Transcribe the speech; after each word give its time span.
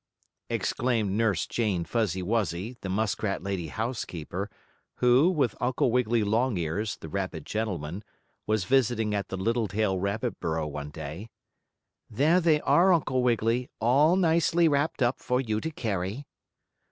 exclaimed 0.49 1.11
Nurse 1.11 1.45
Jane 1.45 1.85
Fuzzy 1.85 2.23
Wuzzy, 2.23 2.75
the 2.81 2.89
muskrat 2.89 3.43
lady 3.43 3.67
housekeeper, 3.67 4.49
who, 4.95 5.29
with 5.29 5.53
Uncle 5.61 5.91
Wiggily 5.91 6.23
Longears, 6.23 6.97
the 6.97 7.07
rabbit 7.07 7.43
gentleman, 7.43 8.03
was 8.47 8.63
visiting 8.63 9.13
at 9.13 9.27
the 9.27 9.37
Littletail 9.37 9.99
rabbit 9.99 10.39
burrow 10.39 10.65
one 10.65 10.89
day. 10.89 11.29
"There 12.09 12.41
they 12.41 12.61
are, 12.61 12.91
Uncle 12.91 13.21
Wiggily, 13.21 13.69
all 13.79 14.15
nicely 14.15 14.67
wrapped 14.67 15.03
up 15.03 15.19
for 15.19 15.39
you 15.39 15.61
to 15.61 15.69
carry." 15.69 16.25